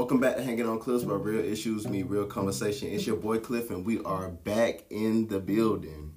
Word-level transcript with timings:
Welcome 0.00 0.18
back 0.18 0.36
to 0.36 0.42
Hanging 0.42 0.66
on 0.66 0.78
Cliffs 0.78 1.04
where 1.04 1.18
real 1.18 1.44
issues 1.44 1.86
meet 1.86 2.04
real 2.04 2.24
conversation. 2.24 2.88
It's 2.88 3.06
your 3.06 3.16
boy 3.16 3.38
Clif, 3.38 3.68
and 3.68 3.84
we 3.84 4.02
are 4.04 4.30
back 4.30 4.84
in 4.88 5.28
the 5.28 5.38
building. 5.38 6.14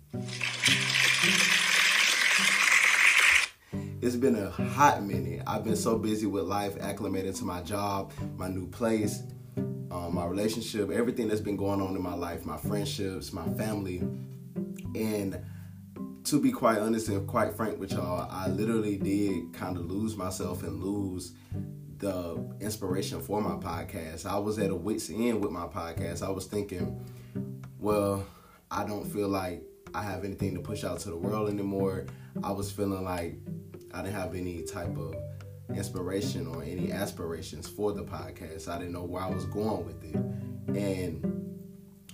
It's 4.02 4.16
been 4.16 4.38
a 4.38 4.50
hot 4.50 5.04
minute. 5.04 5.44
I've 5.46 5.66
been 5.66 5.76
so 5.76 5.98
busy 5.98 6.28
with 6.28 6.46
life, 6.46 6.76
acclimating 6.76 7.38
to 7.40 7.44
my 7.44 7.62
job, 7.62 8.14
my 8.38 8.48
new 8.48 8.68
place, 8.68 9.22
um, 9.58 10.16
my 10.16 10.28
relationship, 10.28 10.90
everything 10.90 11.28
that's 11.28 11.42
been 11.42 11.58
going 11.58 11.82
on 11.82 11.94
in 11.94 12.02
my 12.02 12.16
life, 12.16 12.46
my 12.46 12.56
friendships, 12.56 13.34
my 13.34 13.50
family. 13.56 13.98
And 14.96 15.44
to 16.24 16.40
be 16.40 16.54
quite 16.54 16.78
honest 16.78 17.10
and 17.10 17.28
quite 17.28 17.54
frank 17.54 17.82
with 17.82 17.92
y'all, 17.92 18.30
I 18.32 18.48
literally 18.48 18.96
did 18.96 19.52
kind 19.54 19.76
of 19.76 19.92
lose 19.92 20.16
myself 20.16 20.64
and 20.64 20.82
lose 20.82 21.34
the 22.04 22.38
inspiration 22.60 23.22
for 23.22 23.42
my 23.42 23.56
podcast. 23.56 24.26
I 24.26 24.38
was 24.38 24.60
at 24.60 24.70
a 24.70 24.76
wit's 24.76 25.10
end 25.10 25.42
with 25.42 25.52
my 25.52 25.68
podcast. 25.68 26.22
I 26.22 26.30
was 26.30 26.46
thinking, 26.46 27.02
well, 27.80 28.26
I 28.70 28.86
don't 28.86 29.06
feel 29.06 29.30
like 29.30 29.64
I 29.96 30.04
have 30.04 30.26
anything 30.26 30.54
to 30.56 30.60
push 30.60 30.84
out 30.84 31.00
to 31.00 31.10
the 31.10 31.16
world 31.16 31.50
anymore. 31.50 32.08
I 32.44 32.52
was 32.52 32.70
feeling 32.70 33.06
like 33.06 33.38
I 33.94 34.02
didn't 34.02 34.16
have 34.16 34.36
any 34.36 34.64
type 34.64 34.98
of 34.98 35.16
inspiration 35.74 36.46
or 36.46 36.62
any 36.62 36.92
aspirations 36.92 37.70
for 37.70 37.94
the 37.94 38.04
podcast. 38.04 38.68
I 38.68 38.80
didn't 38.80 38.92
know 38.92 39.06
where 39.06 39.24
I 39.24 39.30
was 39.30 39.46
going 39.46 39.86
with 39.86 40.04
it. 40.04 40.16
And 40.76 41.58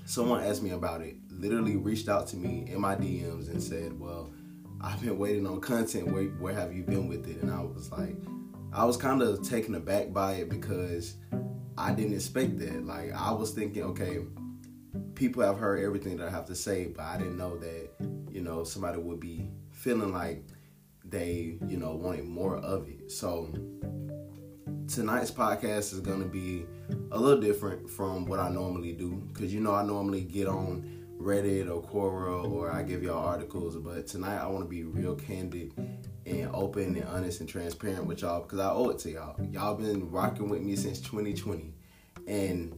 someone 0.06 0.44
asked 0.44 0.62
me 0.62 0.70
about 0.70 1.02
it, 1.02 1.16
literally 1.32 1.78
reached 1.78 2.10
out 2.10 2.28
to 2.28 2.38
me 2.38 2.66
in 2.68 2.80
my 2.80 2.96
DMs 2.96 3.50
and 3.50 3.62
said, 3.62 4.00
Well, 4.00 4.32
I've 4.82 5.02
been 5.02 5.18
waiting 5.18 5.48
on 5.48 5.62
content. 5.62 6.12
Where, 6.12 6.26
where 6.26 6.54
have 6.54 6.76
you 6.76 6.84
been 6.84 7.08
with 7.08 7.28
it? 7.28 7.42
And 7.42 7.50
I 7.50 7.62
was 7.62 7.92
like, 7.92 8.16
I 8.72 8.86
was 8.86 8.98
kind 8.98 9.22
of 9.22 9.48
taken 9.48 9.76
aback 9.76 10.14
by 10.14 10.34
it 10.34 10.50
because 10.50 11.16
I 11.78 11.92
didn't 11.92 12.14
expect 12.14 12.60
that. 12.60 12.86
Like 12.86 13.14
I 13.14 13.32
was 13.32 13.52
thinking, 13.52 13.84
okay, 13.84 14.20
people 15.16 15.44
have 15.44 15.58
heard 15.58 15.84
everything 15.84 16.18
that 16.18 16.28
I 16.28 16.32
have 16.32 16.46
to 16.46 16.56
say, 16.56 16.86
but 16.86 17.04
I 17.04 17.18
didn't 17.18 17.38
know 17.38 17.58
that 17.58 17.90
you 18.32 18.42
know 18.42 18.64
somebody 18.64 19.00
would 19.00 19.20
be 19.20 19.50
feeling 19.72 20.14
like 20.14 20.44
they 21.04 21.58
you 21.68 21.78
know 21.78 21.96
wanted 21.96 22.26
more 22.26 22.58
of 22.58 22.88
it. 22.88 23.12
So 23.12 23.52
tonight's 24.88 25.32
podcast 25.32 25.94
is 25.94 26.00
going 26.00 26.22
to 26.22 26.28
be 26.28 26.66
a 27.12 27.20
little 27.20 27.42
different 27.42 27.90
from 27.90 28.26
what 28.26 28.40
I 28.40 28.50
normally 28.50 28.94
do 28.94 29.16
because 29.34 29.54
you 29.54 29.62
know 29.62 29.74
I 29.74 29.84
normally 29.84 30.22
get 30.22 30.48
on 30.48 30.99
Reddit 31.20 31.70
or 31.70 31.82
Quora 31.82 32.50
or 32.50 32.72
I 32.72 32.82
give 32.82 33.04
y'all 33.04 33.26
articles, 33.26 33.76
but 33.76 34.08
tonight 34.08 34.38
I 34.38 34.48
want 34.48 34.64
to 34.64 34.70
be 34.70 34.84
real 34.84 35.16
candid 35.16 35.74
and 36.26 36.50
open 36.54 36.96
and 36.96 37.04
honest 37.06 37.42
and 37.42 37.50
transparent 37.50 38.06
with 38.06 38.22
y'all 38.22 38.42
because 38.42 38.60
I 38.60 38.72
owe 38.72 38.90
it 38.90 39.00
to 39.00 39.12
y'all. 39.12 39.36
Y'all 39.52 39.76
been 39.76 40.10
rocking 40.10 40.48
with 40.48 40.62
me 40.62 40.78
since 40.78 41.02
2020, 41.02 41.74
and 42.26 42.78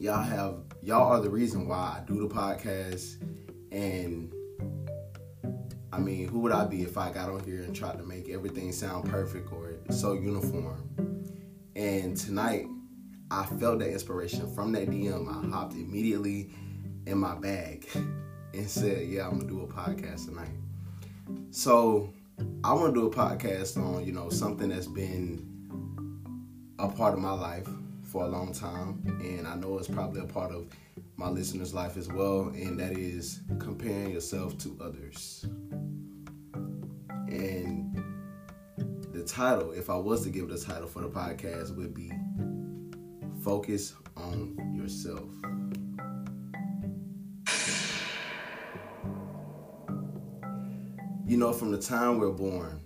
y'all 0.00 0.22
have 0.22 0.60
y'all 0.82 1.12
are 1.12 1.20
the 1.20 1.28
reason 1.28 1.68
why 1.68 2.00
I 2.00 2.02
do 2.06 2.26
the 2.26 2.34
podcast. 2.34 3.20
And 3.70 4.32
I 5.92 5.98
mean, 5.98 6.28
who 6.28 6.38
would 6.40 6.52
I 6.52 6.64
be 6.64 6.82
if 6.82 6.96
I 6.96 7.12
got 7.12 7.28
on 7.28 7.44
here 7.44 7.60
and 7.62 7.76
tried 7.76 7.98
to 7.98 8.02
make 8.02 8.30
everything 8.30 8.72
sound 8.72 9.10
perfect 9.10 9.52
or 9.52 9.74
so 9.90 10.14
uniform? 10.14 10.88
And 11.76 12.16
tonight, 12.16 12.66
I 13.30 13.44
felt 13.44 13.80
that 13.80 13.90
inspiration 13.90 14.50
from 14.54 14.72
that 14.72 14.88
DM. 14.88 15.28
I 15.28 15.50
hopped 15.50 15.74
immediately 15.74 16.50
in 17.06 17.18
my 17.18 17.34
bag 17.34 17.86
and 18.54 18.68
said, 18.68 19.08
"Yeah, 19.08 19.26
I'm 19.26 19.38
gonna 19.38 19.48
do 19.48 19.62
a 19.62 19.66
podcast 19.66 20.26
tonight." 20.26 20.56
So 21.50 22.12
I 22.64 22.72
want 22.72 22.94
to 22.94 23.00
do 23.00 23.06
a 23.06 23.10
podcast 23.10 23.76
on, 23.76 24.04
you 24.04 24.12
know, 24.12 24.30
something 24.30 24.68
that's 24.68 24.86
been 24.86 25.46
a 26.78 26.88
part 26.88 27.14
of 27.14 27.20
my 27.20 27.32
life 27.32 27.68
for 28.02 28.24
a 28.24 28.28
long 28.28 28.52
time, 28.52 29.02
and 29.22 29.46
I 29.46 29.54
know 29.54 29.78
it's 29.78 29.88
probably 29.88 30.20
a 30.20 30.26
part 30.26 30.52
of 30.52 30.66
my 31.16 31.28
listeners' 31.28 31.72
life 31.72 31.96
as 31.96 32.08
well, 32.08 32.48
and 32.48 32.78
that 32.78 32.92
is 32.92 33.40
comparing 33.58 34.10
yourself 34.10 34.58
to 34.58 34.76
others. 34.80 35.46
And 37.28 37.96
the 39.12 39.24
title, 39.24 39.72
if 39.72 39.88
I 39.88 39.96
was 39.96 40.24
to 40.24 40.30
give 40.30 40.50
it 40.50 40.52
a 40.52 40.62
title 40.62 40.88
for 40.88 41.00
the 41.00 41.08
podcast, 41.08 41.76
would 41.76 41.94
be 41.94 42.12
Focus 43.42 43.94
on 44.16 44.56
Yourself. 44.74 45.30
You 51.32 51.38
know, 51.38 51.54
from 51.54 51.70
the 51.70 51.78
time 51.78 52.18
we're 52.18 52.28
born, 52.28 52.78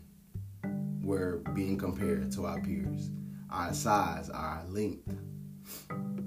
we're 1.03 1.39
being 1.53 1.77
compared 1.77 2.31
to 2.31 2.47
our 2.47 2.61
peers. 2.61 3.11
Our 3.51 3.75
size, 3.75 4.31
our 4.31 4.63
length, 4.69 5.13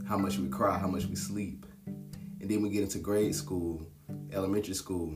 how 0.06 0.18
much 0.18 0.38
we 0.38 0.50
cry, 0.50 0.78
how 0.78 0.90
much 0.90 1.06
we 1.06 1.16
sleep. 1.16 1.66
And 1.86 2.52
then 2.52 2.62
we 2.62 2.72
get 2.72 2.84
into 2.84 2.98
grade 2.98 3.34
school, 3.36 3.88
elementary 4.34 4.74
school, 4.74 5.16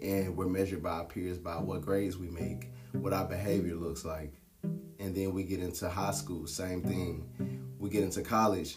and 0.00 0.36
we're 0.36 0.46
measured 0.46 0.80
by 0.80 0.90
our 0.90 1.06
peers 1.06 1.38
by 1.38 1.54
what 1.54 1.82
grades 1.82 2.16
we 2.16 2.28
make, 2.28 2.70
what 2.92 3.12
our 3.12 3.24
behavior 3.24 3.74
looks 3.74 4.04
like. 4.04 4.32
And 4.62 5.12
then 5.12 5.34
we 5.34 5.42
get 5.42 5.58
into 5.58 5.88
high 5.88 6.12
school, 6.12 6.46
same 6.46 6.82
thing. 6.82 7.74
We 7.80 7.90
get 7.90 8.04
into 8.04 8.22
college, 8.22 8.76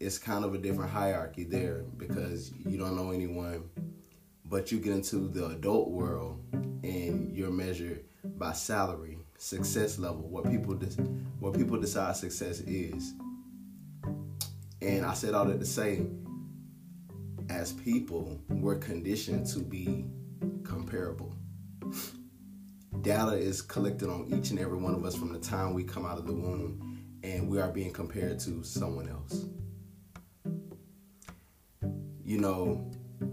it's 0.00 0.16
kind 0.16 0.46
of 0.46 0.54
a 0.54 0.58
different 0.58 0.92
hierarchy 0.92 1.44
there 1.44 1.84
because 1.98 2.52
you 2.66 2.78
don't 2.78 2.96
know 2.96 3.10
anyone 3.10 3.68
but 4.52 4.70
you 4.70 4.78
get 4.78 4.92
into 4.92 5.28
the 5.28 5.46
adult 5.46 5.90
world 5.90 6.38
and 6.52 7.34
you're 7.34 7.50
measured 7.50 8.04
by 8.36 8.52
salary, 8.52 9.16
success 9.38 9.98
level, 9.98 10.28
what 10.28 10.44
people 10.44 10.74
de- 10.74 11.02
what 11.40 11.54
people 11.54 11.78
decide 11.78 12.14
success 12.14 12.60
is. 12.60 13.14
And 14.82 15.06
I 15.06 15.14
said 15.14 15.32
all 15.32 15.46
that 15.46 15.58
to 15.58 15.64
say, 15.64 16.02
as 17.48 17.72
people, 17.72 18.38
we're 18.50 18.76
conditioned 18.76 19.46
to 19.46 19.60
be 19.60 20.04
comparable. 20.64 21.34
Data 23.00 23.32
is 23.32 23.62
collected 23.62 24.10
on 24.10 24.26
each 24.38 24.50
and 24.50 24.58
every 24.58 24.76
one 24.76 24.94
of 24.94 25.02
us 25.06 25.16
from 25.16 25.32
the 25.32 25.38
time 25.38 25.72
we 25.72 25.82
come 25.82 26.04
out 26.04 26.18
of 26.18 26.26
the 26.26 26.34
womb, 26.34 26.98
and 27.22 27.48
we 27.48 27.58
are 27.58 27.68
being 27.68 27.90
compared 27.90 28.38
to 28.40 28.62
someone 28.62 29.08
else. 29.08 29.46
You 32.22 32.38
know, 32.38 32.92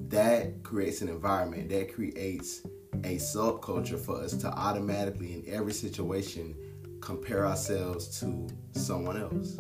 that 0.10 0.64
creates 0.64 1.02
an 1.02 1.10
environment 1.10 1.70
that 1.70 1.94
creates 1.94 2.62
a 3.04 3.16
subculture 3.16 4.00
for 4.00 4.22
us 4.22 4.34
to 4.34 4.48
automatically 4.48 5.34
in 5.34 5.44
every 5.48 5.74
situation 5.74 6.56
compare 7.02 7.46
ourselves 7.46 8.20
to 8.20 8.48
someone 8.72 9.18
else. 9.22 9.60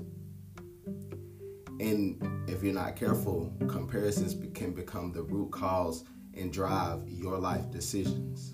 And 1.79 2.22
if 2.50 2.62
you're 2.63 2.73
not 2.73 2.95
careful 2.95 3.53
comparisons 3.68 4.35
can 4.53 4.73
become 4.73 5.12
the 5.12 5.23
root 5.23 5.51
cause 5.51 6.03
and 6.34 6.51
drive 6.51 7.07
your 7.07 7.38
life 7.38 7.72
decisions. 7.72 8.53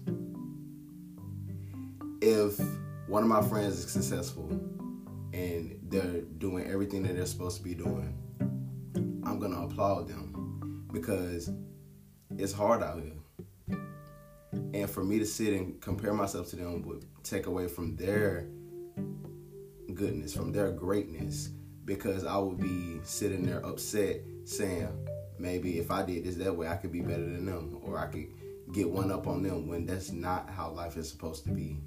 If 2.22 2.59
one 3.08 3.24
of 3.24 3.30
my 3.30 3.41
friends 3.41 3.80
is 3.80 3.91
successful 3.91 4.50
and 5.34 5.80
they're 5.90 6.22
doing 6.38 6.68
everything 6.68 7.03
that 7.03 7.16
they're 7.16 7.25
supposed 7.25 7.58
to 7.58 7.64
be 7.64 7.75
doing 7.75 8.14
i'm 9.25 9.40
gonna 9.40 9.62
applaud 9.62 10.08
them 10.08 10.85
because 10.91 11.50
it's 12.38 12.53
hard 12.53 12.84
out 12.84 13.01
here. 13.01 13.79
And 14.73 14.90
for 14.90 15.03
me 15.03 15.19
to 15.19 15.25
sit 15.25 15.53
and 15.53 15.81
compare 15.81 16.13
myself 16.13 16.50
to 16.50 16.56
them 16.56 16.81
would 16.84 17.06
take 17.23 17.47
away 17.47 17.68
from 17.68 17.96
their 17.96 18.47
goodness, 19.94 20.34
from 20.34 20.51
their 20.51 20.72
greatness, 20.72 21.50
because 21.85 22.25
I 22.25 22.38
would 22.38 22.59
be 22.59 23.00
sitting 23.03 23.46
there 23.46 23.66
upset 23.66 24.22
saying, 24.44 24.90
maybe 25.38 25.79
if 25.79 25.91
I 25.91 26.03
did 26.03 26.23
this 26.25 26.35
that 26.35 26.56
way, 26.56 26.68
I 26.68 26.75
could 26.75 26.91
be 26.91 27.01
better 27.01 27.23
than 27.23 27.46
them, 27.46 27.79
or 27.84 27.97
I 27.97 28.07
could 28.07 28.28
get 28.73 28.90
one 28.90 29.12
up 29.12 29.28
on 29.28 29.44
them 29.44 29.67
when 29.67 29.85
that's 29.85 30.11
not 30.11 30.49
how 30.49 30.72
life 30.72 30.97
is 30.97 31.09
supposed 31.09 31.46
to 31.46 31.52
be. 31.52 31.79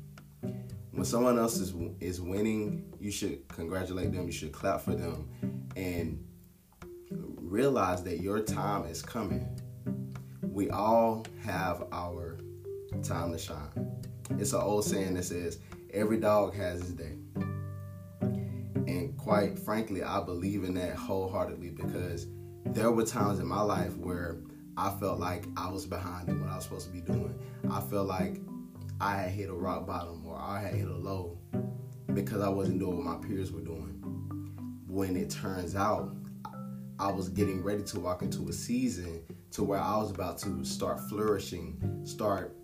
When 0.92 1.04
someone 1.04 1.38
else 1.38 1.58
is 1.58 1.74
is 2.00 2.20
winning, 2.20 2.92
you 2.98 3.10
should 3.10 3.46
congratulate 3.48 4.12
them, 4.12 4.26
you 4.26 4.32
should 4.32 4.52
clap 4.52 4.80
for 4.80 4.94
them, 4.94 5.28
and 5.76 6.24
realize 7.36 8.02
that 8.04 8.20
your 8.20 8.40
time 8.40 8.84
is 8.86 9.02
coming 9.02 9.60
we 10.58 10.68
all 10.70 11.24
have 11.44 11.84
our 11.92 12.36
time 13.04 13.30
to 13.30 13.38
shine. 13.38 13.92
It's 14.40 14.52
an 14.52 14.60
old 14.60 14.84
saying 14.84 15.14
that 15.14 15.22
says, 15.22 15.60
every 15.94 16.18
dog 16.18 16.52
has 16.56 16.80
his 16.80 16.94
day. 16.94 17.14
And 18.20 19.16
quite 19.16 19.56
frankly, 19.56 20.02
I 20.02 20.20
believe 20.20 20.64
in 20.64 20.74
that 20.74 20.96
wholeheartedly 20.96 21.70
because 21.70 22.26
there 22.66 22.90
were 22.90 23.04
times 23.04 23.38
in 23.38 23.46
my 23.46 23.60
life 23.60 23.96
where 23.98 24.38
I 24.76 24.90
felt 24.98 25.20
like 25.20 25.44
I 25.56 25.70
was 25.70 25.86
behind 25.86 26.28
in 26.28 26.40
what 26.40 26.50
I 26.50 26.56
was 26.56 26.64
supposed 26.64 26.86
to 26.86 26.92
be 26.92 27.02
doing. 27.02 27.38
I 27.70 27.80
felt 27.80 28.08
like 28.08 28.40
I 29.00 29.14
had 29.14 29.30
hit 29.30 29.50
a 29.50 29.54
rock 29.54 29.86
bottom 29.86 30.26
or 30.26 30.36
I 30.36 30.60
had 30.60 30.74
hit 30.74 30.88
a 30.88 30.96
low 30.96 31.38
because 32.14 32.40
I 32.40 32.48
wasn't 32.48 32.80
doing 32.80 32.96
what 32.96 33.20
my 33.20 33.28
peers 33.28 33.52
were 33.52 33.60
doing. 33.60 33.94
When 34.88 35.16
it 35.16 35.30
turns 35.30 35.76
out 35.76 36.16
I 36.98 37.12
was 37.12 37.28
getting 37.28 37.62
ready 37.62 37.84
to 37.84 38.00
walk 38.00 38.22
into 38.22 38.48
a 38.48 38.52
season 38.52 39.22
to 39.52 39.64
where 39.64 39.80
I 39.80 39.96
was 39.96 40.10
about 40.10 40.38
to 40.38 40.64
start 40.64 41.00
flourishing, 41.08 42.02
start 42.04 42.56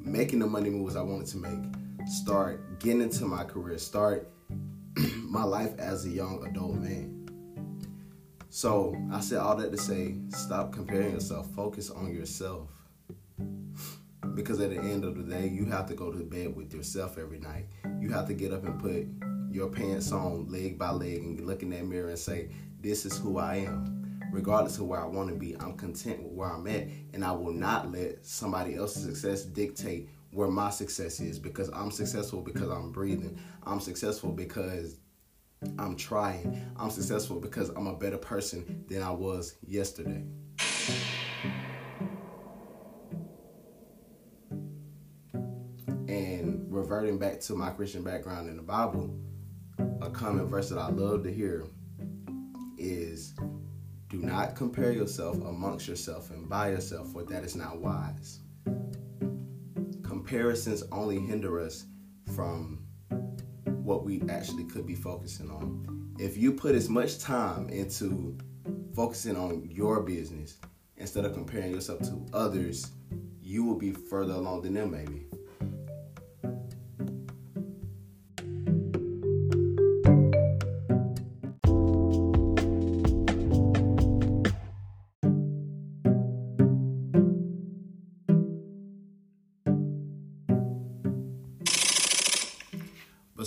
making 0.00 0.38
the 0.38 0.46
money 0.46 0.70
moves 0.70 0.96
I 0.96 1.02
wanted 1.02 1.26
to 1.28 1.38
make, 1.38 2.06
start 2.06 2.78
getting 2.80 3.02
into 3.02 3.24
my 3.24 3.44
career, 3.44 3.78
start 3.78 4.30
my 5.16 5.44
life 5.44 5.78
as 5.78 6.04
a 6.06 6.10
young 6.10 6.44
adult 6.46 6.76
man. 6.76 7.20
So 8.48 8.96
I 9.12 9.20
said 9.20 9.38
all 9.38 9.54
that 9.56 9.70
to 9.70 9.78
say, 9.78 10.16
stop 10.30 10.72
comparing 10.72 11.12
yourself. 11.12 11.48
Focus 11.54 11.88
on 11.88 12.12
yourself. 12.12 12.68
Because 14.34 14.60
at 14.60 14.70
the 14.70 14.78
end 14.78 15.04
of 15.04 15.16
the 15.16 15.22
day, 15.22 15.46
you 15.46 15.66
have 15.66 15.86
to 15.86 15.94
go 15.94 16.10
to 16.10 16.18
bed 16.18 16.56
with 16.56 16.74
yourself 16.74 17.16
every 17.16 17.38
night. 17.38 17.66
You 18.00 18.10
have 18.10 18.26
to 18.26 18.34
get 18.34 18.52
up 18.52 18.64
and 18.64 18.80
put 18.80 19.06
your 19.54 19.68
pants 19.68 20.10
on 20.10 20.48
leg 20.48 20.78
by 20.78 20.90
leg 20.90 21.18
and 21.18 21.46
look 21.46 21.62
in 21.62 21.70
that 21.70 21.86
mirror 21.86 22.08
and 22.08 22.18
say, 22.18 22.50
This 22.80 23.06
is 23.06 23.16
who 23.18 23.38
I 23.38 23.56
am. 23.56 23.99
Regardless 24.32 24.78
of 24.78 24.86
where 24.86 25.00
I 25.00 25.06
want 25.06 25.28
to 25.28 25.34
be, 25.34 25.56
I'm 25.58 25.76
content 25.76 26.22
with 26.22 26.32
where 26.32 26.48
I'm 26.48 26.66
at, 26.68 26.86
and 27.12 27.24
I 27.24 27.32
will 27.32 27.52
not 27.52 27.90
let 27.90 28.24
somebody 28.24 28.76
else's 28.76 29.04
success 29.04 29.44
dictate 29.44 30.08
where 30.32 30.48
my 30.48 30.70
success 30.70 31.18
is 31.20 31.38
because 31.38 31.68
I'm 31.70 31.90
successful 31.90 32.40
because 32.40 32.68
I'm 32.68 32.92
breathing. 32.92 33.38
I'm 33.64 33.80
successful 33.80 34.30
because 34.30 35.00
I'm 35.78 35.96
trying. 35.96 36.64
I'm 36.76 36.90
successful 36.90 37.40
because 37.40 37.70
I'm 37.70 37.88
a 37.88 37.96
better 37.96 38.18
person 38.18 38.84
than 38.88 39.02
I 39.02 39.10
was 39.10 39.56
yesterday. 39.66 40.24
And 46.08 46.66
reverting 46.68 47.18
back 47.18 47.40
to 47.40 47.54
my 47.54 47.70
Christian 47.70 48.02
background 48.04 48.48
in 48.48 48.56
the 48.56 48.62
Bible, 48.62 49.14
a 50.00 50.10
common 50.10 50.46
verse 50.46 50.68
that 50.70 50.78
I 50.78 50.88
love 50.88 51.24
to 51.24 51.32
hear 51.32 51.66
is 52.78 53.34
do 54.10 54.18
not 54.18 54.56
compare 54.56 54.90
yourself 54.90 55.36
amongst 55.36 55.86
yourself 55.86 56.30
and 56.30 56.48
by 56.48 56.70
yourself, 56.70 57.12
for 57.12 57.22
that 57.22 57.44
is 57.44 57.54
not 57.54 57.78
wise. 57.78 58.40
Comparisons 60.02 60.82
only 60.90 61.20
hinder 61.20 61.60
us 61.60 61.86
from 62.34 62.84
what 63.64 64.04
we 64.04 64.20
actually 64.28 64.64
could 64.64 64.84
be 64.84 64.96
focusing 64.96 65.48
on. 65.48 66.12
If 66.18 66.36
you 66.36 66.52
put 66.52 66.74
as 66.74 66.88
much 66.88 67.20
time 67.20 67.68
into 67.68 68.36
focusing 68.96 69.36
on 69.36 69.68
your 69.70 70.02
business 70.02 70.58
instead 70.96 71.24
of 71.24 71.32
comparing 71.32 71.72
yourself 71.72 72.00
to 72.00 72.26
others, 72.32 72.90
you 73.40 73.64
will 73.64 73.78
be 73.78 73.92
further 73.92 74.34
along 74.34 74.62
than 74.62 74.74
them, 74.74 74.90
maybe. 74.90 75.29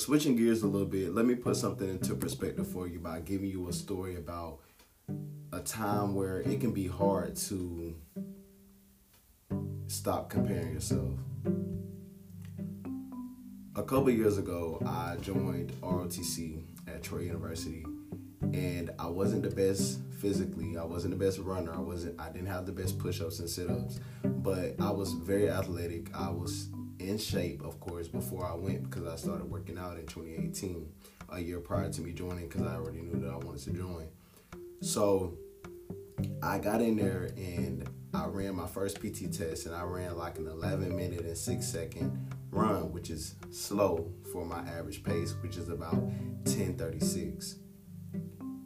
Switching 0.03 0.35
gears 0.35 0.63
a 0.63 0.67
little 0.67 0.85
bit, 0.85 1.15
let 1.15 1.25
me 1.25 1.33
put 1.33 1.55
something 1.55 1.87
into 1.87 2.13
perspective 2.13 2.67
for 2.67 2.89
you 2.89 2.99
by 2.99 3.21
giving 3.21 3.49
you 3.49 3.69
a 3.69 3.73
story 3.73 4.17
about 4.17 4.59
a 5.53 5.61
time 5.61 6.13
where 6.13 6.41
it 6.41 6.59
can 6.59 6.73
be 6.73 6.87
hard 6.87 7.37
to 7.37 7.95
stop 9.87 10.29
comparing 10.29 10.73
yourself. 10.73 11.13
A 13.77 13.83
couple 13.83 14.09
years 14.09 14.37
ago, 14.37 14.77
I 14.85 15.15
joined 15.21 15.71
ROTC 15.81 16.61
at 16.89 17.01
Troy 17.01 17.19
University, 17.19 17.85
and 18.41 18.91
I 18.99 19.07
wasn't 19.07 19.43
the 19.43 19.55
best 19.55 19.99
physically. 20.19 20.77
I 20.77 20.83
wasn't 20.83 21.17
the 21.17 21.25
best 21.25 21.39
runner. 21.39 21.73
I 21.73 21.79
wasn't. 21.79 22.19
I 22.19 22.29
didn't 22.29 22.49
have 22.49 22.65
the 22.65 22.73
best 22.73 22.99
push-ups 22.99 23.39
and 23.39 23.49
sit-ups, 23.49 24.01
but 24.23 24.75
I 24.81 24.91
was 24.91 25.13
very 25.13 25.49
athletic. 25.49 26.13
I 26.13 26.29
was 26.29 26.67
in 27.03 27.17
shape, 27.17 27.63
of 27.63 27.79
course, 27.79 28.07
before 28.07 28.45
I 28.45 28.55
went 28.55 28.89
because 28.89 29.07
I 29.07 29.15
started 29.15 29.49
working 29.49 29.77
out 29.77 29.97
in 29.97 30.05
2018, 30.05 30.87
a 31.29 31.39
year 31.39 31.59
prior 31.59 31.89
to 31.89 32.01
me 32.01 32.11
joining 32.11 32.47
because 32.47 32.63
I 32.63 32.75
already 32.75 33.01
knew 33.01 33.19
that 33.19 33.29
I 33.29 33.37
wanted 33.37 33.63
to 33.63 33.71
join. 33.71 34.07
So 34.81 35.37
I 36.41 36.59
got 36.59 36.81
in 36.81 36.95
there 36.95 37.29
and 37.37 37.87
I 38.13 38.25
ran 38.25 38.55
my 38.55 38.67
first 38.67 38.97
PT 38.99 39.31
test 39.31 39.65
and 39.65 39.75
I 39.75 39.83
ran 39.83 40.17
like 40.17 40.37
an 40.37 40.47
11 40.47 40.95
minute 40.95 41.21
and 41.21 41.37
6 41.37 41.65
second 41.65 42.35
run, 42.51 42.91
which 42.91 43.09
is 43.09 43.35
slow 43.51 44.11
for 44.31 44.45
my 44.45 44.59
average 44.59 45.03
pace, 45.03 45.33
which 45.41 45.57
is 45.57 45.69
about 45.69 45.95
1036. 45.95 47.55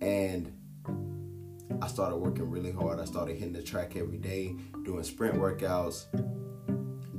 And 0.02 0.54
I 1.82 1.88
started 1.88 2.18
working 2.18 2.50
really 2.50 2.72
hard. 2.72 3.00
I 3.00 3.06
started 3.06 3.38
hitting 3.38 3.54
the 3.54 3.64
track 3.64 3.96
every 3.96 4.18
day, 4.18 4.56
doing 4.84 5.04
sprint 5.04 5.36
workouts, 5.36 6.06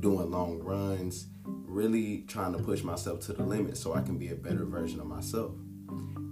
doing 0.01 0.31
long 0.31 0.59
runs, 0.61 1.29
really 1.45 2.25
trying 2.29 2.53
to 2.53 2.63
push 2.63 2.83
myself 2.83 3.21
to 3.21 3.33
the 3.33 3.43
limit 3.43 3.77
so 3.77 3.95
I 3.95 4.03
can 4.03 4.19
be 4.19 4.31
a 4.31 4.35
better 4.35 4.65
version 4.65 5.01
of 5.01 5.07
myself. 5.07 5.53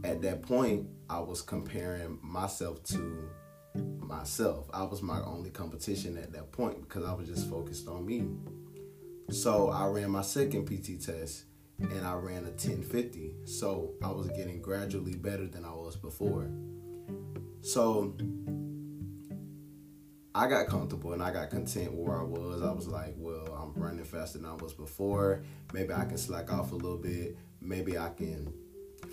At 0.05 0.23
that 0.23 0.43
point, 0.43 0.89
I 1.09 1.21
was 1.21 1.43
comparing 1.43 2.19
myself 2.23 2.83
to 2.85 3.29
myself. 3.75 4.69
I 4.73 4.85
was 4.85 5.03
my 5.03 5.21
only 5.21 5.51
competition 5.51 6.17
at 6.17 6.33
that 6.33 6.53
point 6.53 6.81
because 6.81 7.05
I 7.05 7.13
was 7.13 7.29
just 7.29 7.49
focused 7.51 7.89
on 7.89 8.07
me. 8.07 8.29
So 9.31 9.71
I 9.71 9.87
ran 9.87 10.11
my 10.11 10.23
second 10.23 10.67
PT 10.67 11.05
test 11.05 11.45
and 11.79 12.07
I 12.07 12.15
ran 12.15 12.45
a 12.45 12.51
1050. 12.51 13.35
So 13.45 13.95
I 14.03 14.11
was 14.11 14.29
getting 14.29 14.63
gradually 14.63 15.17
better 15.17 15.47
than 15.47 15.65
I 15.65 15.73
was 15.73 15.97
before. 15.97 16.49
So 17.61 18.15
I 20.37 20.49
got 20.49 20.67
comfortable 20.67 21.15
and 21.15 21.23
I 21.23 21.33
got 21.33 21.49
content 21.49 21.95
where 21.95 22.21
I 22.21 22.23
was. 22.23 22.61
I 22.61 22.71
was 22.71 22.87
like, 22.87 23.15
well, 23.17 23.47
I'm 23.55 23.83
running 23.83 24.05
faster 24.05 24.37
than 24.37 24.47
I 24.47 24.53
was 24.53 24.75
before. 24.75 25.43
Maybe 25.73 25.95
I 25.95 26.05
can 26.05 26.19
slack 26.19 26.53
off 26.53 26.73
a 26.73 26.75
little 26.75 26.99
bit. 26.99 27.39
Maybe 27.63 27.97
I 27.97 28.11
can 28.11 28.53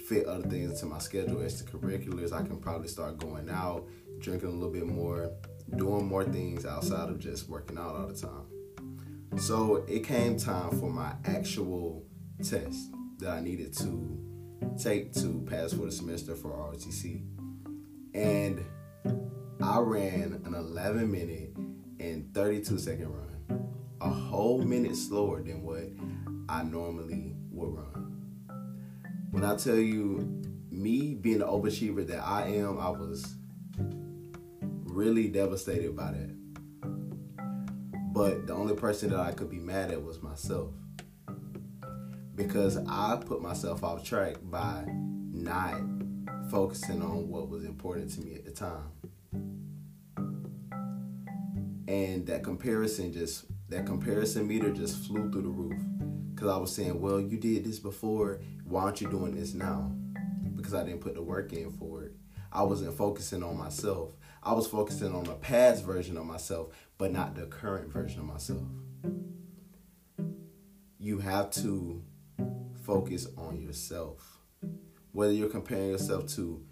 fit 0.05 0.25
other 0.25 0.45
things 0.49 0.71
into 0.71 0.85
my 0.85 0.99
schedule, 0.99 1.37
extracurriculars. 1.37 2.33
I 2.33 2.45
can 2.45 2.57
probably 2.57 2.89
start 2.89 3.19
going 3.19 3.49
out, 3.49 3.87
drinking 4.19 4.49
a 4.49 4.51
little 4.51 4.69
bit 4.69 4.85
more, 4.85 5.31
doing 5.77 6.05
more 6.05 6.25
things 6.25 6.65
outside 6.65 7.07
of 7.07 7.19
just 7.19 7.47
working 7.47 7.77
out 7.77 7.95
all 7.95 8.07
the 8.07 8.15
time. 8.15 9.39
So 9.39 9.85
it 9.87 10.03
came 10.03 10.35
time 10.35 10.77
for 10.77 10.89
my 10.89 11.13
actual 11.23 12.03
test 12.39 12.91
that 13.19 13.29
I 13.29 13.39
needed 13.39 13.71
to 13.77 14.19
take 14.77 15.13
to 15.13 15.47
pass 15.49 15.71
for 15.71 15.85
the 15.85 15.91
semester 15.93 16.35
for 16.35 16.49
ROTC. 16.49 17.23
And 18.13 18.65
I 19.63 19.79
ran 19.79 20.41
an 20.43 20.53
11 20.53 21.09
minute 21.09 21.55
and 21.97 22.33
32 22.33 22.77
second 22.77 23.07
run, 23.07 23.69
a 24.01 24.09
whole 24.09 24.61
minute 24.61 24.97
slower 24.97 25.41
than 25.41 25.63
what 25.63 25.85
I 26.49 26.63
normally 26.63 27.37
would 27.49 27.69
run. 27.73 28.43
When 29.31 29.45
I 29.45 29.55
tell 29.55 29.77
you, 29.77 30.41
me 30.69 31.13
being 31.13 31.39
the 31.39 31.47
overachiever 31.47 32.05
that 32.07 32.21
I 32.25 32.47
am, 32.47 32.77
I 32.77 32.89
was 32.89 33.35
really 34.83 35.29
devastated 35.29 35.95
by 35.95 36.11
that. 36.11 36.35
But 38.11 38.47
the 38.47 38.53
only 38.53 38.75
person 38.75 39.11
that 39.11 39.19
I 39.21 39.31
could 39.31 39.49
be 39.49 39.59
mad 39.59 39.91
at 39.91 40.03
was 40.03 40.21
myself. 40.21 40.73
Because 42.35 42.77
I 42.85 43.17
put 43.25 43.41
myself 43.41 43.81
off 43.85 44.03
track 44.03 44.35
by 44.43 44.83
not 44.89 45.79
focusing 46.51 47.01
on 47.01 47.29
what 47.29 47.47
was 47.47 47.63
important 47.63 48.11
to 48.15 48.21
me 48.21 48.35
at 48.35 48.43
the 48.43 48.51
time 48.51 48.91
and 51.93 52.25
that 52.25 52.43
comparison 52.43 53.13
just 53.13 53.45
that 53.69 53.85
comparison 53.85 54.47
meter 54.47 54.71
just 54.71 55.05
flew 55.05 55.29
through 55.31 55.43
the 55.43 55.47
roof 55.47 55.79
because 56.33 56.49
I 56.49 56.57
was 56.57 56.73
saying, 56.73 56.99
well, 56.99 57.21
you 57.21 57.37
did 57.37 57.63
this 57.63 57.77
before, 57.77 58.41
why 58.65 58.83
aren't 58.83 58.99
you 59.01 59.09
doing 59.09 59.35
this 59.35 59.53
now? 59.53 59.91
Because 60.55 60.73
I 60.73 60.83
didn't 60.83 61.01
put 61.01 61.13
the 61.13 61.21
work 61.21 61.53
in 61.53 61.71
for 61.71 62.03
it. 62.03 62.13
I 62.51 62.63
wasn't 62.63 62.97
focusing 62.97 63.43
on 63.43 63.57
myself. 63.57 64.15
I 64.41 64.53
was 64.53 64.65
focusing 64.65 65.13
on 65.13 65.23
the 65.23 65.35
past 65.35 65.85
version 65.85 66.17
of 66.17 66.25
myself, 66.25 66.69
but 66.97 67.11
not 67.11 67.35
the 67.35 67.45
current 67.45 67.93
version 67.93 68.21
of 68.21 68.25
myself. 68.25 68.63
You 70.97 71.19
have 71.19 71.51
to 71.51 72.03
focus 72.83 73.27
on 73.37 73.61
yourself. 73.61 74.39
Whether 75.11 75.33
you're 75.33 75.49
comparing 75.49 75.89
yourself 75.89 76.27
to 76.35 76.63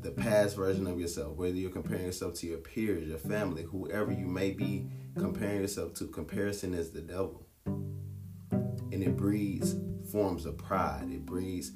the 0.00 0.10
past 0.10 0.56
version 0.56 0.86
of 0.86 1.00
yourself, 1.00 1.36
whether 1.36 1.54
you're 1.54 1.70
comparing 1.70 2.04
yourself 2.04 2.34
to 2.34 2.46
your 2.46 2.58
peers, 2.58 3.08
your 3.08 3.18
family, 3.18 3.62
whoever 3.62 4.12
you 4.12 4.26
may 4.26 4.50
be 4.50 4.88
comparing 5.16 5.60
yourself 5.60 5.94
to, 5.94 6.06
comparison 6.08 6.74
is 6.74 6.90
the 6.90 7.00
devil. 7.00 7.46
And 7.64 9.02
it 9.02 9.16
breeds 9.16 9.76
forms 10.10 10.44
of 10.44 10.58
pride, 10.58 11.08
it 11.10 11.24
breeds 11.24 11.72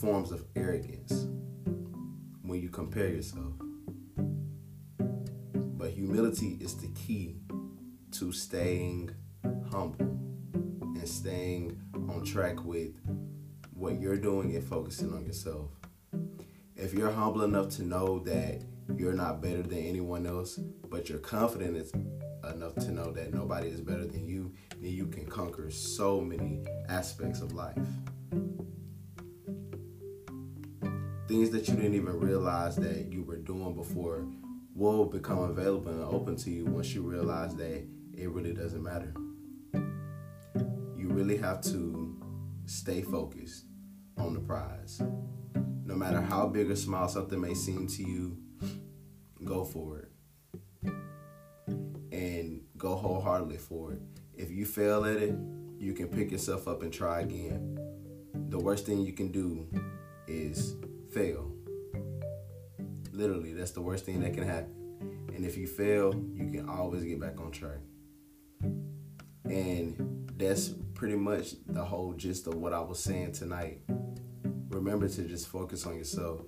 forms 0.00 0.32
of 0.32 0.44
arrogance 0.56 1.26
when 2.42 2.60
you 2.60 2.68
compare 2.68 3.08
yourself. 3.08 3.54
But 4.98 5.90
humility 5.90 6.58
is 6.60 6.76
the 6.76 6.88
key 6.88 7.36
to 8.12 8.32
staying 8.32 9.10
humble 9.70 9.96
and 10.02 11.08
staying 11.08 11.80
on 11.94 12.24
track 12.24 12.64
with 12.64 12.92
what 13.72 13.98
you're 14.00 14.18
doing 14.18 14.54
and 14.54 14.62
focusing 14.62 15.12
on 15.14 15.24
yourself 15.24 15.70
if 16.82 16.92
you're 16.92 17.10
humble 17.10 17.42
enough 17.42 17.68
to 17.70 17.84
know 17.84 18.18
that 18.20 18.62
you're 18.96 19.12
not 19.12 19.40
better 19.40 19.62
than 19.62 19.78
anyone 19.78 20.26
else, 20.26 20.58
but 20.90 21.08
you're 21.08 21.18
confident 21.18 21.90
enough 22.52 22.74
to 22.74 22.90
know 22.90 23.12
that 23.12 23.32
nobody 23.32 23.68
is 23.68 23.80
better 23.80 24.04
than 24.04 24.26
you, 24.26 24.52
then 24.80 24.90
you 24.90 25.06
can 25.06 25.24
conquer 25.26 25.70
so 25.70 26.20
many 26.20 26.64
aspects 26.88 27.40
of 27.40 27.52
life. 27.52 27.78
things 31.32 31.48
that 31.48 31.66
you 31.66 31.74
didn't 31.74 31.94
even 31.94 32.20
realize 32.20 32.76
that 32.76 33.10
you 33.10 33.22
were 33.22 33.38
doing 33.38 33.74
before 33.74 34.26
will 34.74 35.06
become 35.06 35.38
available 35.38 35.90
and 35.90 36.02
open 36.02 36.36
to 36.36 36.50
you 36.50 36.66
once 36.66 36.94
you 36.94 37.00
realize 37.00 37.54
that 37.56 37.86
it 38.12 38.28
really 38.28 38.52
doesn't 38.52 38.82
matter. 38.82 39.14
You 40.94 41.08
really 41.08 41.38
have 41.38 41.62
to 41.62 42.20
stay 42.66 43.00
focused 43.00 43.64
on 44.18 44.34
the 44.34 44.40
prize. 44.40 45.00
No 45.84 45.94
matter 45.94 46.20
how 46.20 46.46
big 46.46 46.70
or 46.70 46.76
small 46.76 47.08
something 47.08 47.40
may 47.40 47.54
seem 47.54 47.86
to 47.88 48.02
you, 48.02 48.38
go 49.44 49.64
for 49.64 49.98
it. 49.98 50.08
And 52.12 52.62
go 52.76 52.94
wholeheartedly 52.94 53.58
for 53.58 53.92
it. 53.92 54.00
If 54.34 54.50
you 54.50 54.64
fail 54.64 55.04
at 55.04 55.16
it, 55.16 55.34
you 55.78 55.92
can 55.92 56.08
pick 56.08 56.30
yourself 56.30 56.68
up 56.68 56.82
and 56.82 56.92
try 56.92 57.20
again. 57.20 57.78
The 58.48 58.58
worst 58.58 58.86
thing 58.86 59.00
you 59.00 59.12
can 59.12 59.32
do 59.32 59.66
is 60.28 60.76
fail. 61.12 61.52
Literally, 63.10 63.52
that's 63.52 63.72
the 63.72 63.82
worst 63.82 64.04
thing 64.04 64.20
that 64.20 64.34
can 64.34 64.46
happen. 64.46 64.74
And 65.34 65.44
if 65.44 65.56
you 65.56 65.66
fail, 65.66 66.14
you 66.32 66.50
can 66.50 66.68
always 66.68 67.02
get 67.04 67.20
back 67.20 67.40
on 67.40 67.50
track. 67.50 67.80
And 69.44 70.30
that's 70.36 70.70
pretty 70.94 71.16
much 71.16 71.54
the 71.66 71.84
whole 71.84 72.12
gist 72.12 72.46
of 72.46 72.54
what 72.54 72.72
I 72.72 72.80
was 72.80 73.00
saying 73.00 73.32
tonight. 73.32 73.80
Remember 74.72 75.06
to 75.06 75.22
just 75.24 75.48
focus 75.48 75.86
on 75.86 75.96
yourself. 75.96 76.40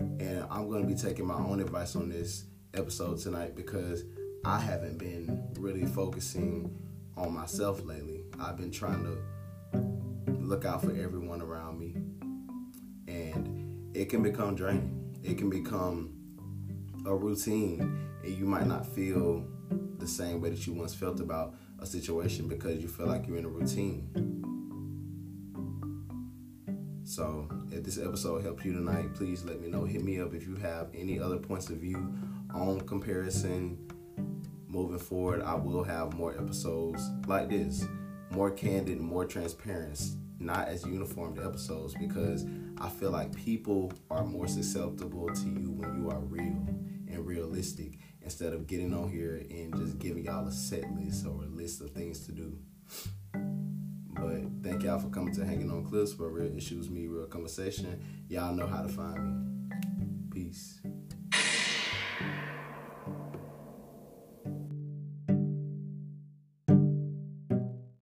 And 0.00 0.44
I'm 0.50 0.68
going 0.68 0.82
to 0.82 0.88
be 0.88 1.00
taking 1.00 1.24
my 1.24 1.36
own 1.36 1.60
advice 1.60 1.94
on 1.94 2.08
this 2.08 2.46
episode 2.74 3.18
tonight 3.18 3.54
because 3.54 4.02
I 4.44 4.58
haven't 4.58 4.98
been 4.98 5.48
really 5.58 5.86
focusing 5.86 6.76
on 7.16 7.32
myself 7.32 7.84
lately. 7.84 8.24
I've 8.40 8.56
been 8.56 8.72
trying 8.72 9.04
to 9.04 10.32
look 10.32 10.64
out 10.64 10.82
for 10.82 10.90
everyone 10.90 11.40
around 11.40 11.78
me. 11.78 11.94
And 13.06 13.96
it 13.96 14.06
can 14.06 14.24
become 14.24 14.56
draining. 14.56 15.16
It 15.22 15.38
can 15.38 15.48
become 15.48 16.14
a 17.06 17.14
routine 17.14 18.10
and 18.24 18.36
you 18.36 18.46
might 18.46 18.66
not 18.66 18.84
feel 18.84 19.46
the 19.98 20.08
same 20.08 20.40
way 20.40 20.50
that 20.50 20.66
you 20.66 20.72
once 20.72 20.92
felt 20.92 21.20
about 21.20 21.54
a 21.78 21.86
situation 21.86 22.48
because 22.48 22.82
you 22.82 22.88
feel 22.88 23.06
like 23.06 23.28
you're 23.28 23.36
in 23.36 23.44
a 23.44 23.48
routine. 23.48 24.31
So, 27.12 27.46
if 27.70 27.84
this 27.84 27.98
episode 27.98 28.42
helped 28.42 28.64
you 28.64 28.72
tonight, 28.72 29.12
please 29.12 29.44
let 29.44 29.60
me 29.60 29.68
know. 29.68 29.84
Hit 29.84 30.02
me 30.02 30.18
up 30.18 30.32
if 30.32 30.46
you 30.46 30.56
have 30.56 30.88
any 30.94 31.20
other 31.20 31.36
points 31.36 31.68
of 31.68 31.76
view 31.76 32.10
on 32.54 32.80
comparison. 32.80 33.76
Moving 34.66 34.98
forward, 34.98 35.42
I 35.42 35.54
will 35.54 35.84
have 35.84 36.14
more 36.14 36.32
episodes 36.32 37.06
like 37.26 37.50
this, 37.50 37.86
more 38.30 38.50
candid, 38.50 38.98
more 38.98 39.26
transparent, 39.26 40.00
not 40.38 40.68
as 40.68 40.86
uniformed 40.86 41.38
episodes 41.38 41.94
because 42.00 42.46
I 42.80 42.88
feel 42.88 43.10
like 43.10 43.36
people 43.36 43.92
are 44.10 44.24
more 44.24 44.48
susceptible 44.48 45.28
to 45.28 45.48
you 45.50 45.70
when 45.70 46.02
you 46.02 46.08
are 46.08 46.20
real 46.20 46.66
and 47.08 47.26
realistic 47.26 47.98
instead 48.22 48.54
of 48.54 48.66
getting 48.66 48.94
on 48.94 49.10
here 49.10 49.44
and 49.50 49.76
just 49.76 49.98
giving 49.98 50.24
y'all 50.24 50.48
a 50.48 50.50
set 50.50 50.90
list 50.94 51.26
or 51.26 51.44
a 51.44 51.48
list 51.48 51.82
of 51.82 51.90
things 51.90 52.24
to 52.24 52.32
do. 52.32 52.56
But 54.22 54.62
thank 54.62 54.84
y'all 54.84 55.00
for 55.00 55.08
coming 55.08 55.34
to 55.34 55.44
Hanging 55.44 55.70
on 55.70 55.84
Cliffs 55.84 56.12
for 56.12 56.28
Real 56.28 56.56
Issues 56.56 56.88
Me 56.88 57.08
Real 57.08 57.26
Conversation. 57.26 58.00
Y'all 58.28 58.54
know 58.54 58.66
how 58.66 58.82
to 58.82 58.88
find 58.88 59.46
me. 59.46 59.51